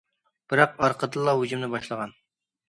بىراق، 0.53 0.73
ئارقىدىنلا 0.87 1.37
ھۇجۇمنى 1.43 1.71
باشلىغان. 1.75 2.17